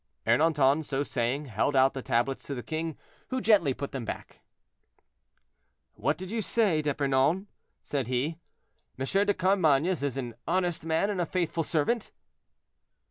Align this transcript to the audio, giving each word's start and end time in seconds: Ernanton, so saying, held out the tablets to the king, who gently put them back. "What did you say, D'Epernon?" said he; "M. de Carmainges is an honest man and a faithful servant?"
Ernanton, 0.25 0.83
so 0.83 1.03
saying, 1.03 1.45
held 1.45 1.75
out 1.75 1.93
the 1.93 2.01
tablets 2.01 2.43
to 2.45 2.55
the 2.55 2.63
king, 2.63 2.97
who 3.27 3.39
gently 3.39 3.71
put 3.71 3.91
them 3.91 4.03
back. 4.03 4.39
"What 5.93 6.17
did 6.17 6.31
you 6.31 6.41
say, 6.41 6.81
D'Epernon?" 6.81 7.45
said 7.83 8.07
he; 8.07 8.39
"M. 8.97 9.05
de 9.05 9.33
Carmainges 9.35 10.01
is 10.01 10.17
an 10.17 10.33
honest 10.47 10.87
man 10.87 11.11
and 11.11 11.21
a 11.21 11.27
faithful 11.27 11.61
servant?" 11.63 12.09